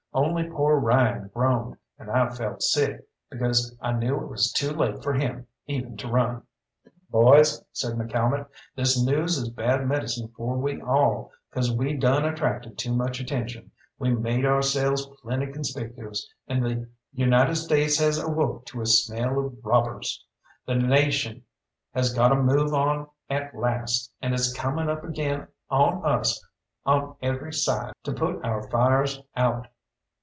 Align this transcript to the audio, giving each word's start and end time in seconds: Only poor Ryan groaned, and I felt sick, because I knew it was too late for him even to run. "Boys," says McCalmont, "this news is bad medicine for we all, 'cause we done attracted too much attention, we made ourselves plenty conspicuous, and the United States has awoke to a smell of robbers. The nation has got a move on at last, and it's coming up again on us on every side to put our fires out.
Only 0.13 0.43
poor 0.49 0.75
Ryan 0.77 1.29
groaned, 1.33 1.77
and 1.97 2.11
I 2.11 2.27
felt 2.31 2.61
sick, 2.61 2.99
because 3.29 3.77
I 3.79 3.93
knew 3.93 4.17
it 4.17 4.27
was 4.27 4.51
too 4.51 4.71
late 4.73 5.01
for 5.01 5.13
him 5.13 5.47
even 5.67 5.95
to 5.95 6.09
run. 6.09 6.41
"Boys," 7.09 7.63
says 7.71 7.93
McCalmont, 7.93 8.45
"this 8.75 9.01
news 9.01 9.37
is 9.37 9.47
bad 9.47 9.87
medicine 9.87 10.27
for 10.35 10.57
we 10.57 10.81
all, 10.81 11.31
'cause 11.51 11.71
we 11.73 11.93
done 11.95 12.25
attracted 12.25 12.77
too 12.77 12.93
much 12.93 13.21
attention, 13.21 13.71
we 13.99 14.13
made 14.13 14.43
ourselves 14.45 15.07
plenty 15.23 15.49
conspicuous, 15.49 16.29
and 16.45 16.61
the 16.61 16.89
United 17.13 17.55
States 17.55 17.97
has 17.99 18.21
awoke 18.21 18.65
to 18.65 18.81
a 18.81 18.85
smell 18.85 19.39
of 19.39 19.63
robbers. 19.63 20.25
The 20.67 20.75
nation 20.75 21.43
has 21.93 22.13
got 22.13 22.33
a 22.33 22.35
move 22.35 22.73
on 22.73 23.07
at 23.29 23.55
last, 23.55 24.11
and 24.21 24.33
it's 24.33 24.53
coming 24.53 24.89
up 24.89 25.05
again 25.05 25.47
on 25.69 26.03
us 26.05 26.45
on 26.85 27.15
every 27.21 27.53
side 27.53 27.93
to 28.03 28.11
put 28.11 28.43
our 28.43 28.69
fires 28.69 29.21
out. 29.37 29.67